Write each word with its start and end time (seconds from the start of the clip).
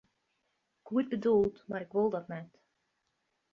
Goed 0.83 1.07
bedoeld, 1.11 1.63
mar 1.67 1.81
ik 1.81 1.91
wol 1.91 2.09
dat 2.09 2.27
net. 2.27 2.59